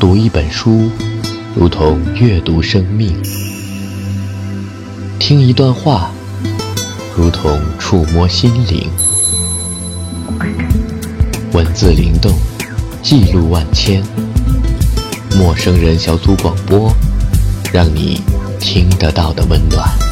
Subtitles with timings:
[0.00, 0.88] 读一本书，
[1.56, 3.10] 如同阅读生命；
[5.18, 6.12] 听一段话，
[7.16, 8.88] 如同触摸心灵。
[11.52, 12.32] 文字灵动，
[13.02, 14.00] 记录万千。
[15.36, 16.92] 陌生人小组广播，
[17.72, 18.22] 让你
[18.60, 20.07] 听得到的温暖。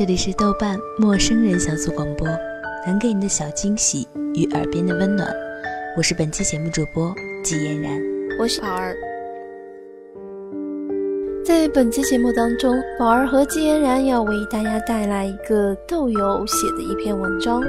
[0.00, 2.26] 这里是豆瓣陌生人小组广播，
[2.86, 5.30] 能给你的小惊喜与耳边的温暖。
[5.94, 7.14] 我是本期节目主播
[7.44, 8.00] 季嫣然，
[8.38, 8.96] 我是宝儿。
[11.44, 17.62] 在本期节目当中，宝儿和季嫣然要为大家带来一个豆友写的一篇文章，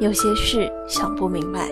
[0.00, 1.66] 有些事想不明白。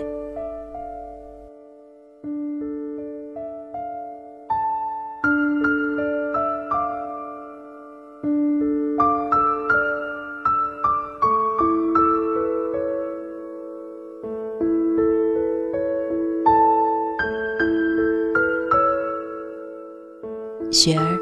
[20.81, 21.19] 雪儿，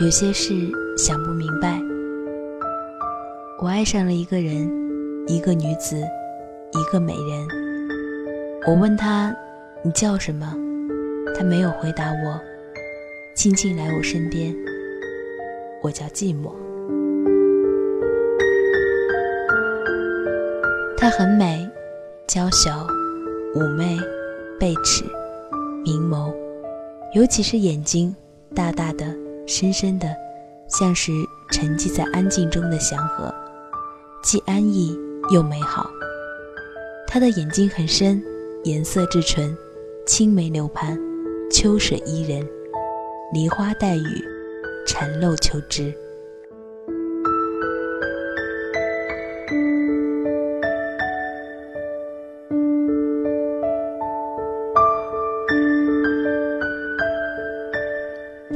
[0.00, 0.52] 有些事
[0.98, 1.80] 想不明白。
[3.58, 4.70] 我爱上了一个人，
[5.26, 7.48] 一个女子，一个美人。
[8.66, 9.34] 我问她
[9.82, 10.54] ：“你叫什么？”
[11.34, 12.38] 她没有回答我，
[13.34, 14.54] 静静来我身边。
[15.82, 16.52] 我叫寂寞。
[20.98, 21.66] 她很美，
[22.26, 22.86] 娇小，
[23.54, 23.96] 妩媚，
[24.60, 25.02] 背齿，
[25.82, 26.30] 明眸，
[27.14, 28.14] 尤其是眼睛。
[28.54, 29.06] 大大的、
[29.46, 30.08] 深深的，
[30.68, 31.12] 像是
[31.52, 33.32] 沉寂在安静中的祥和，
[34.22, 34.96] 既安逸
[35.32, 35.88] 又美好。
[37.06, 38.22] 他的眼睛很深，
[38.64, 39.56] 颜色至纯，
[40.06, 40.98] 青梅流盼，
[41.50, 42.46] 秋水伊人，
[43.32, 44.24] 梨花带雨，
[44.86, 45.94] 蝉漏求枝。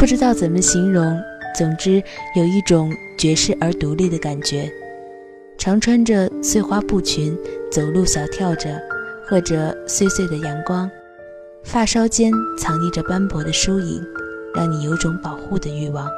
[0.03, 1.17] 不知道怎么形容，
[1.55, 2.03] 总之
[2.35, 4.69] 有一种绝世而独立的感觉。
[5.57, 7.39] 常穿着碎花布裙，
[7.71, 8.83] 走路小跳着，
[9.25, 10.91] 和着碎碎的阳光，
[11.63, 14.03] 发梢间藏匿着斑驳的疏影，
[14.57, 16.09] 让你有种保护的欲望。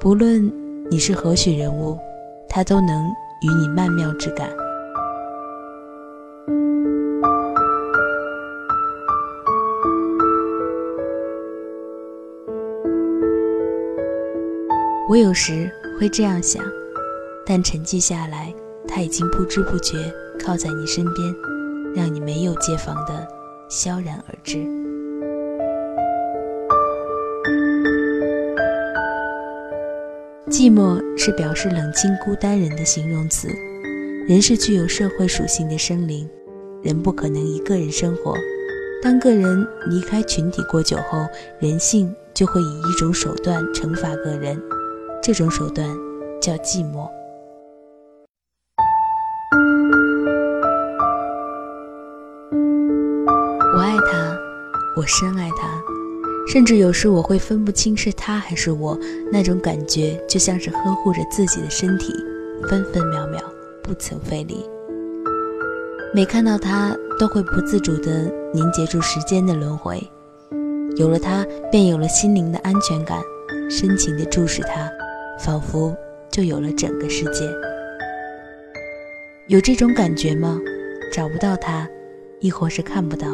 [0.00, 0.50] 不论
[0.90, 1.98] 你是何许人物，
[2.48, 3.04] 他都能
[3.42, 4.48] 与你曼妙之感。
[15.08, 16.60] 我有时会这样想，
[17.46, 18.52] 但沉寂下来，
[18.88, 21.34] 他已经不知不觉靠在你身边，
[21.94, 23.24] 让你没有戒防的
[23.68, 24.56] 萧然而至。
[30.50, 33.48] 寂寞是表示冷清孤单人的形容词。
[34.26, 36.28] 人是具有社会属性的生灵，
[36.82, 38.34] 人不可能一个人生活。
[39.00, 41.24] 当个人离开群体过久后，
[41.60, 44.60] 人性就会以一种手段惩罚个人。
[45.22, 45.88] 这种手段
[46.40, 47.08] 叫寂寞。
[53.74, 54.38] 我爱他，
[54.96, 55.68] 我深爱他，
[56.50, 58.98] 甚至有时我会分不清是他还是我。
[59.30, 62.12] 那种感觉就像是呵护着自己的身体，
[62.68, 63.40] 分分秒秒
[63.82, 64.64] 不曾费力。
[66.14, 70.02] 每看到他，都会不自主地凝结住时间的轮回。
[70.96, 73.20] 有了他，便有了心灵的安全感，
[73.68, 74.90] 深情地注视他。
[75.38, 75.96] 仿佛
[76.30, 77.48] 就有了整个世界。
[79.48, 80.58] 有这种感觉吗？
[81.12, 81.88] 找不到他，
[82.40, 83.28] 亦或是看不到，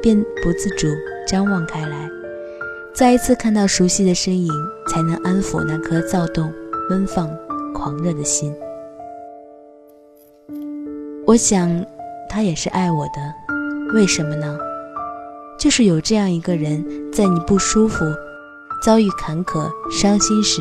[0.00, 0.88] 便不自主
[1.26, 2.08] 张望开来。
[2.94, 4.50] 再一次看到熟悉的身影，
[4.88, 6.50] 才能安抚那颗躁动、
[6.88, 7.28] 奔放、
[7.74, 8.54] 狂热的心。
[11.26, 11.84] 我想，
[12.28, 13.92] 他也是爱我的。
[13.94, 14.58] 为什么呢？
[15.58, 18.04] 就是有这样一个人，在你不舒服、
[18.82, 20.60] 遭遇坎坷、伤心时。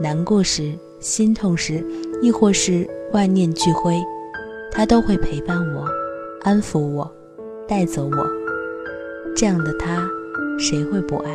[0.00, 1.84] 难过时、心痛时，
[2.20, 4.00] 亦或是万念俱灰，
[4.70, 5.86] 他都会陪伴我，
[6.42, 7.10] 安抚我，
[7.68, 8.26] 带走我。
[9.36, 10.08] 这样的他，
[10.58, 11.30] 谁会不爱？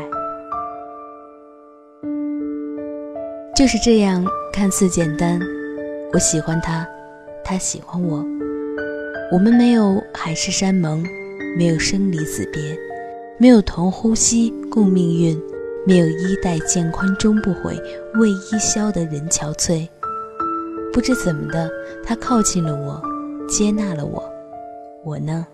[3.55, 5.39] 就是这样，看似简单。
[6.13, 6.87] 我喜欢他，
[7.43, 8.25] 他喜欢我。
[9.31, 11.05] 我们没有海誓山盟，
[11.57, 12.61] 没有生离死别，
[13.37, 15.39] 没有同呼吸共命运，
[15.89, 17.75] 没有衣带渐宽终不悔，
[18.19, 19.89] 为伊消得人憔悴。
[20.93, 21.67] 不知怎么的，
[22.05, 23.01] 他靠近了我，
[23.47, 24.23] 接纳了我。
[25.03, 25.47] 我呢？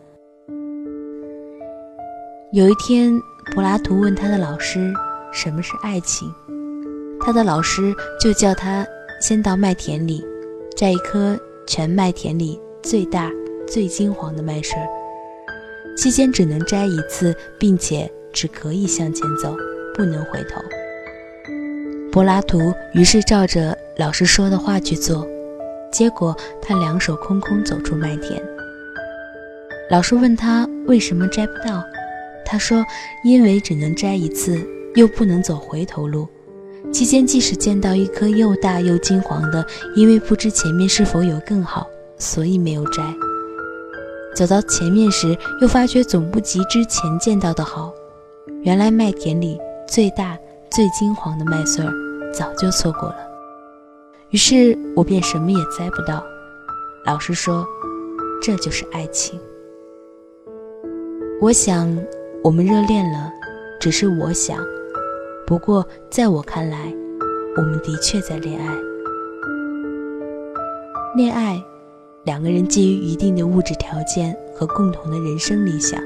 [2.52, 3.18] 有一天，
[3.54, 4.94] 柏拉图问他的老师
[5.32, 6.30] 什么是爱情，
[7.22, 8.86] 他的老师就叫他
[9.22, 10.22] 先到麦田里
[10.76, 13.32] 摘一颗全麦田里最大、
[13.66, 14.86] 最金黄的麦穗儿，
[15.96, 19.56] 期间只能摘一次，并且只可以向前走，
[19.96, 20.62] 不能回头。
[22.12, 25.28] 柏拉图于是照着老师说的话去做，
[25.92, 28.42] 结果他两手空空走出麦田。
[29.90, 31.84] 老师问他为什么摘不到。
[32.48, 32.86] 他说
[33.26, 34.56] ：“因为只能摘一次，
[34.94, 36.28] 又不能走回头路。
[36.94, 39.66] 期间即使见到一颗又大又金黄的，
[39.96, 41.88] 因为不知前面是否有更好，
[42.20, 43.02] 所以没有摘。
[44.36, 47.92] 走到前面时，又发觉总不及之前见到的好。
[48.62, 50.38] 原来麦田里最大
[50.72, 51.92] 最金黄的麦穗儿
[52.34, 53.18] 早就错过了。
[54.30, 56.24] 于是我便什么也摘不到。
[57.06, 57.66] 老师说，
[58.42, 59.40] 这就是爱情。
[61.42, 61.96] 我想。”
[62.46, 63.34] 我们热恋了，
[63.80, 64.64] 只是我想。
[65.48, 66.94] 不过在我看来，
[67.58, 68.72] 我们的确在恋爱。
[71.16, 71.60] 恋爱，
[72.24, 76.00] 两个人基于一定的物质条件和共同的人生理想，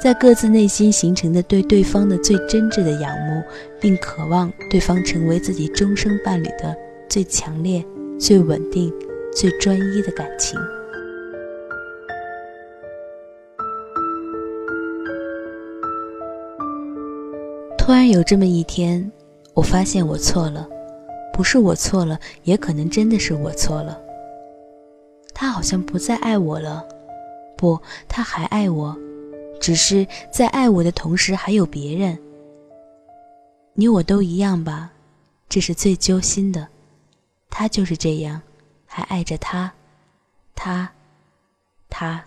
[0.00, 3.42] 在各自内心形成的对对方的最真挚的仰慕，
[3.80, 6.74] 并渴望对方成为自己终生伴侣的
[7.08, 7.84] 最强烈、
[8.18, 8.92] 最稳定、
[9.34, 10.58] 最专一的感情。
[17.76, 19.10] 突然有这么一天，
[19.54, 20.68] 我发现我错了，
[21.32, 24.00] 不是我错了，也可能真的是我错了。
[25.34, 26.84] 他好像不再爱我了，
[27.56, 28.96] 不，他还爱我，
[29.60, 32.18] 只是在爱我的同时还有别人。
[33.74, 34.90] 你我都一样吧，
[35.48, 36.66] 这是最揪心的。
[37.50, 38.40] 他就是这样，
[38.86, 39.72] 还爱着他，
[40.54, 40.90] 他，
[41.88, 42.24] 他。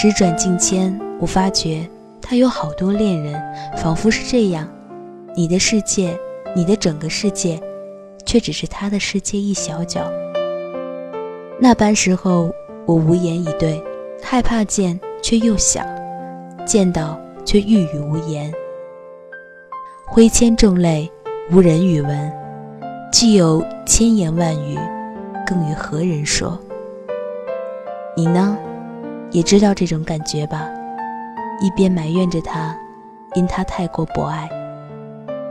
[0.00, 1.84] 时转境迁，我发觉
[2.22, 3.34] 他有好多恋人，
[3.78, 4.68] 仿佛是这样。
[5.34, 6.16] 你的世界，
[6.54, 7.60] 你的整个世界，
[8.24, 10.08] 却只是他的世界一小角。
[11.58, 12.48] 那般时候，
[12.86, 13.82] 我无言以对，
[14.22, 15.84] 害怕见却又想，
[16.64, 18.54] 见到却欲语无言。
[20.06, 21.10] 挥千重泪，
[21.50, 22.32] 无人语闻。
[23.10, 24.78] 既有千言万语，
[25.44, 26.56] 更与何人说？
[28.16, 28.56] 你呢？
[29.30, 30.68] 也知道这种感觉吧，
[31.60, 32.74] 一边埋怨着他，
[33.34, 34.48] 因他太过博爱，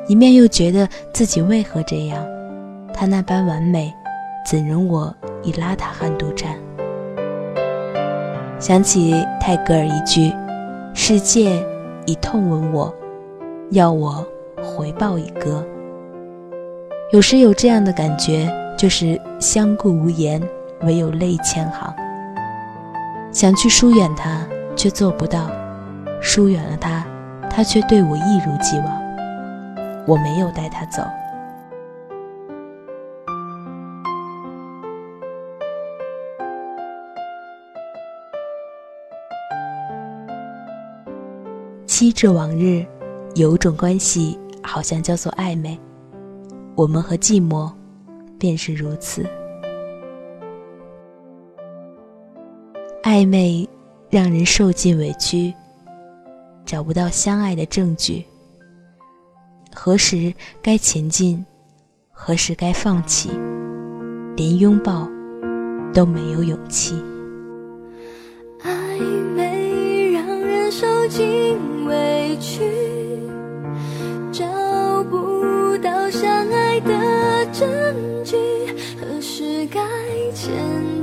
[0.08, 2.26] 一面又觉得自己为何这样？
[2.94, 3.94] 他那般完美，
[4.50, 6.56] 怎容我以邋遢汉独占？
[8.60, 10.34] 想起泰戈尔一句
[10.96, 11.64] ：“世界
[12.08, 12.92] 以痛吻我，
[13.70, 14.26] 要我
[14.64, 15.64] 回报以歌。”
[17.14, 20.42] 有时有这样的感觉，就是相顾无言，
[20.82, 21.94] 唯有泪千行。
[23.38, 24.44] 想去疏远他，
[24.76, 25.42] 却做不到；
[26.20, 27.06] 疏远了他，
[27.52, 28.88] 他却对我一如既往。
[30.08, 31.04] 我没有带他走。
[41.86, 42.84] 期至往日，
[43.36, 45.80] 有种关系，好像叫做暧昧。
[46.74, 47.72] 我们和寂寞，
[48.40, 49.24] 便是如此。
[53.08, 53.66] 暧昧
[54.10, 55.54] 让人受尽委屈，
[56.66, 58.26] 找不到相爱的证据。
[59.74, 61.46] 何时该前进，
[62.12, 63.30] 何时该放弃，
[64.36, 65.08] 连拥抱
[65.94, 67.02] 都没有勇气。
[68.62, 69.00] 暧
[69.38, 71.26] 昧让人受尽
[71.86, 72.62] 委屈，
[74.34, 74.46] 找
[75.06, 77.66] 不到相爱的证
[78.26, 78.36] 据。
[79.00, 79.80] 何时该
[80.34, 80.52] 前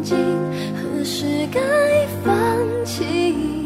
[0.02, 0.14] 进？
[1.04, 1.60] 是该
[2.24, 2.32] 放
[2.82, 3.63] 弃。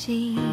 [0.00, 0.49] 景。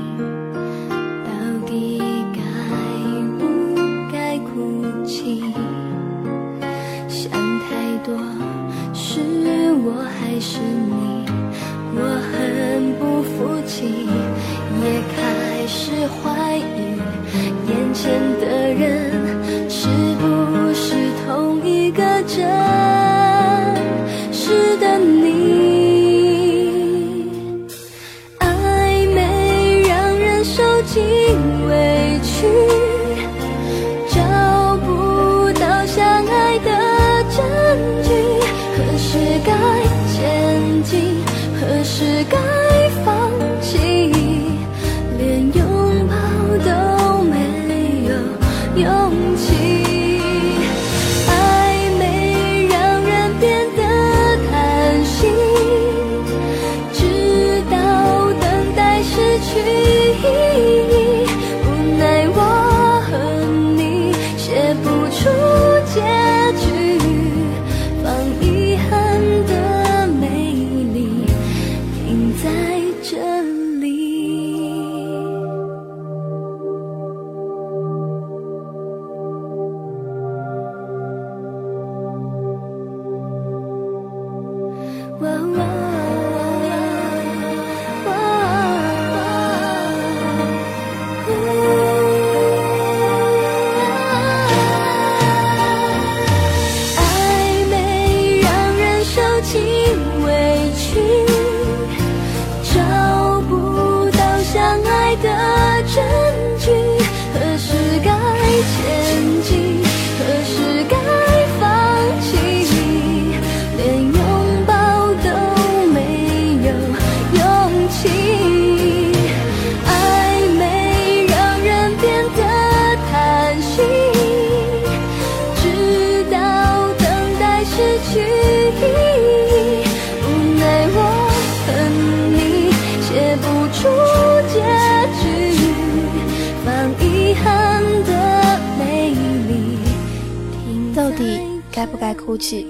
[142.27, 142.67] 哭泣？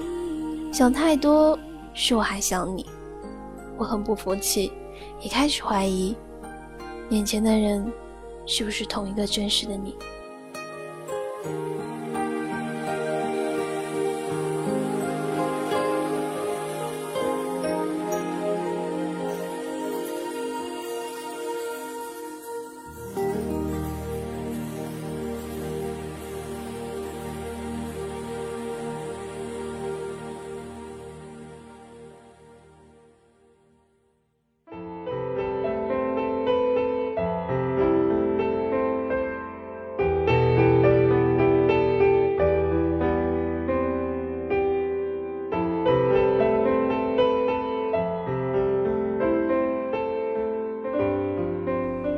[0.71, 1.57] 想太多，
[1.91, 2.85] 是我还想你。
[3.75, 4.71] 我很不服气，
[5.19, 6.15] 也开始怀疑，
[7.09, 7.91] 眼前的人
[8.45, 9.95] 是不是同一个真实的你。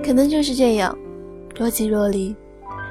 [0.10, 0.98] 可能就是这样，
[1.56, 2.36] 若即若离，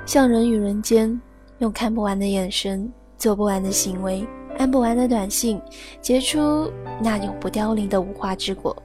[0.06, 1.20] 像人与人间，
[1.58, 4.24] 用看不完的眼神，做不完的行为，
[4.56, 5.60] 按不完的短信，
[6.00, 6.70] 结出
[7.02, 8.80] 那永不凋零的无花之果。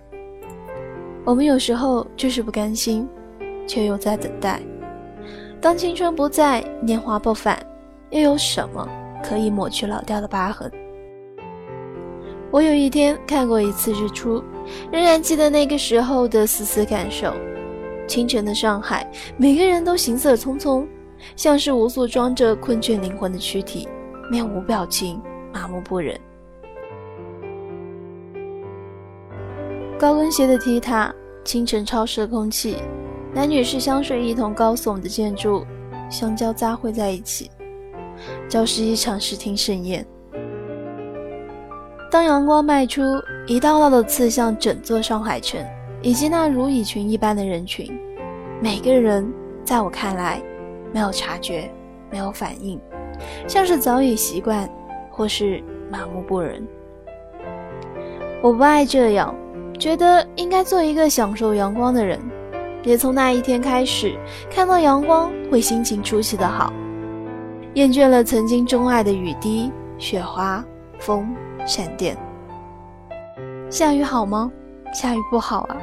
[1.24, 3.08] 我们有时候就是不甘心，
[3.68, 4.60] 却又在等待。
[5.62, 7.64] 当青春不在，年华不返，
[8.10, 8.90] 又有什么
[9.24, 10.72] 可以抹去老掉的疤痕？
[12.50, 14.44] 我有一天看过一次日出，
[14.92, 17.32] 仍然记得那个时候的丝丝感受。
[18.08, 20.86] 清晨的上海，每个人都行色匆匆，
[21.36, 23.88] 像是无数装着困倦灵魂的躯体，
[24.30, 25.22] 面无表情，
[25.54, 26.20] 麻木不仁。
[29.98, 31.14] 高跟鞋的踢踏，
[31.46, 32.78] 清晨潮湿的空气，
[33.34, 35.66] 男女士香水一同高耸的建筑，
[36.10, 37.50] 相交杂汇在一起，
[38.50, 40.06] 交织一场视听盛宴。
[42.12, 43.02] 当阳光迈出，
[43.48, 45.66] 一道道的刺向整座上海城。
[46.04, 47.90] 以及那如蚁群一般的人群，
[48.62, 49.26] 每个人
[49.64, 50.42] 在我看来，
[50.92, 51.72] 没有察觉，
[52.12, 52.78] 没有反应，
[53.48, 54.70] 像是早已习惯，
[55.10, 56.68] 或是麻木不仁。
[58.42, 59.34] 我不爱这样，
[59.80, 62.20] 觉得应该做一个享受阳光的人。
[62.82, 64.14] 别从那一天开始，
[64.52, 66.74] 看到阳光会心情出奇的好，
[67.76, 70.62] 厌倦了曾经钟爱的雨滴、雪花、
[71.00, 71.34] 风、
[71.66, 72.18] 闪电。
[73.70, 74.52] 下雨好吗？
[74.94, 75.78] 下雨不好啊。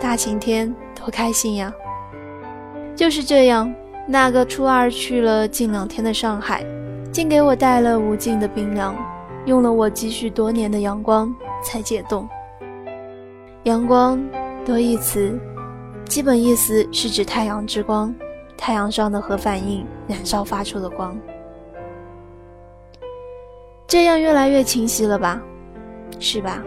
[0.00, 1.72] 大晴天多开心呀！
[2.94, 3.72] 就是这样，
[4.06, 6.64] 那个初二去了近两天的上海，
[7.10, 8.94] 竟给我带了无尽的冰凉，
[9.46, 12.28] 用了我积蓄多年的阳光才解冻。
[13.62, 14.22] 阳光
[14.64, 15.38] 多义词，
[16.06, 18.14] 基本意思是指太阳之光，
[18.56, 21.16] 太阳上的核反应燃烧发出的光。
[23.86, 25.40] 这样越来越清晰了吧？
[26.20, 26.62] 是吧？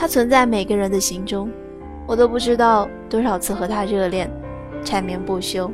[0.00, 1.50] 它存在每个人的心中，
[2.06, 4.30] 我都不知道多少次和他热恋，
[4.82, 5.70] 缠绵不休。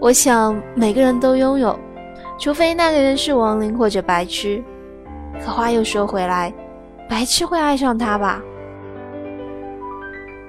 [0.00, 1.76] 我想每个人都拥有，
[2.38, 4.62] 除非那个人是亡灵或者白痴。
[5.44, 6.54] 可话又说回来，
[7.08, 8.40] 白痴会爱上他吧？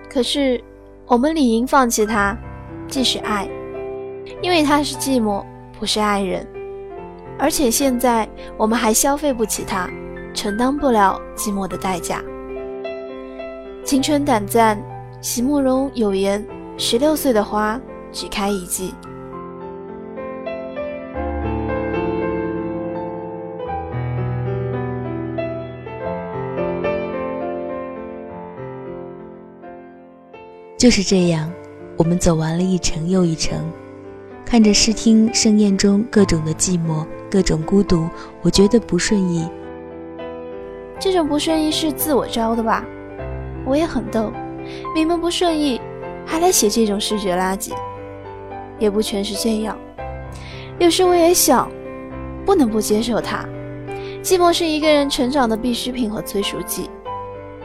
[0.08, 0.64] 可是，
[1.08, 2.38] 我们理应放弃他，
[2.88, 3.50] 即使爱，
[4.40, 5.44] 因为他是寂寞，
[5.80, 6.46] 不是爱人。
[7.40, 9.90] 而且现在我们还消费不起他，
[10.32, 12.24] 承担不了寂寞的代价。
[13.84, 14.82] 青春短暂，
[15.20, 16.42] 席慕容有言
[16.80, 17.78] ：“十六岁的花
[18.14, 18.94] 只开一季。”
[30.78, 31.52] 就是这样，
[31.98, 33.70] 我们走完了一程又一程，
[34.46, 38.08] 看着视听盛宴中各种的寂寞、各种孤独，
[38.42, 39.46] 我觉得不顺意。
[41.00, 42.86] 这种不顺意是自我招的吧？
[43.66, 44.32] 我也很逗，
[44.94, 45.80] 明明不顺意，
[46.26, 47.72] 还来写这种视觉垃圾。
[48.80, 49.78] 也不全是这样，
[50.80, 51.72] 有时我也想，
[52.46, 53.46] 不能不接受它。
[54.22, 56.90] 寂寞是一个人成长的必需品和催熟剂，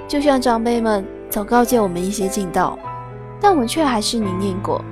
[0.06, 2.78] 就像长辈们总告诫我们一些禁道。
[3.40, 4.84] 但我们却还是凝练过、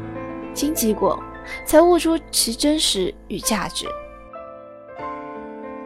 [0.54, 1.18] 荆棘过，
[1.64, 3.86] 才悟出其真实与价值。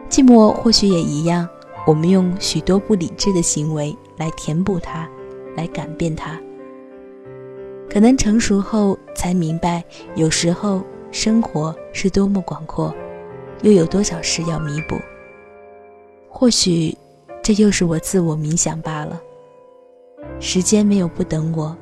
[0.09, 1.47] 寂寞或许也一样，
[1.87, 5.09] 我们用许多不理智的行为来填补它，
[5.57, 6.39] 来改变它。
[7.89, 12.93] 可能成熟后才明白，有时候生活是多么广阔，
[13.63, 14.95] 又有多少事要弥补。
[16.29, 16.95] 或许，
[17.41, 19.19] 这又是我自我冥想罢了。
[20.39, 21.75] 时间没有不等我。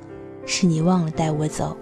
[0.52, 1.78] 是你忘了带我走。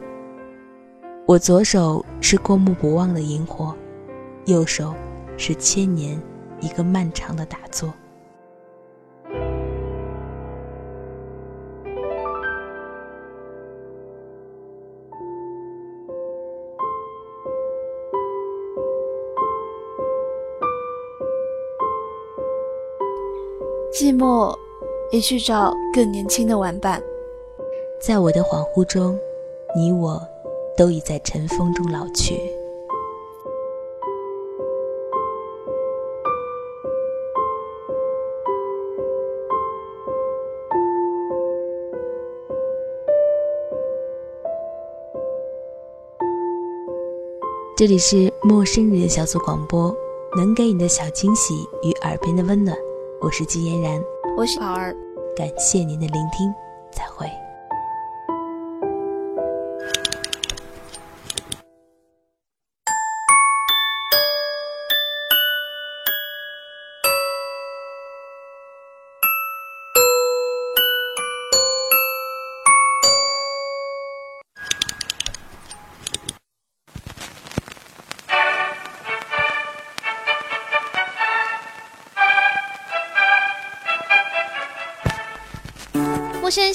[1.26, 3.74] 我左手是过目不忘的萤火，
[4.46, 4.94] 右手
[5.38, 6.22] 是千年
[6.60, 7.94] 一个漫长的打坐。
[24.00, 24.56] 寂寞，
[25.10, 27.02] 也去找更年轻的玩伴。
[28.00, 29.18] 在我的恍惚中，
[29.76, 30.22] 你我
[30.78, 32.40] 都已在尘封中老去。
[47.76, 49.92] 这里是陌生人小组广播，
[50.36, 52.78] 能给你的小惊喜与耳边的温暖。
[53.20, 54.00] 我是季嫣然，
[54.38, 54.96] 我是宝儿，
[55.36, 56.54] 感谢您的聆听，
[56.92, 57.28] 再会。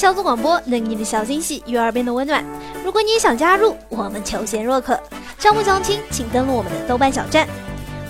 [0.02, 2.44] 小组广播能给你的小惊喜，月儿变得温暖。
[2.84, 4.98] 如果你也想加入，我们求贤若渴。
[5.38, 7.46] 招募相亲，请登录我们的豆瓣小站，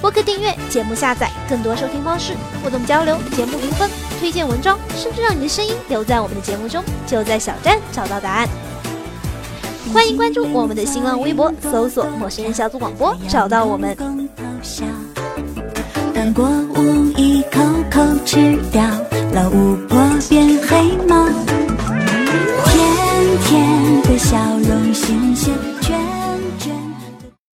[0.01, 2.33] 播客订阅、节目下载、更多收听方式、
[2.65, 8.49] 互动交流、节目评分、推荐文章，甚至让你的声音留在我们的节目中，就在小站找到答案。
[9.93, 13.95] 欢迎关注我们的新浪微博，搜索“陌生人小组广播”，找到我们。
[16.15, 18.83] 当怪物一口口吃掉
[19.35, 21.29] 老巫婆，变黑猫。
[24.23, 25.53] 笑容新鲜